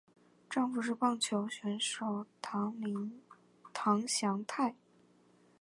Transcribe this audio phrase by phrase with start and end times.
[0.49, 3.13] 丈夫是棒球选手堂林
[4.07, 4.75] 翔太。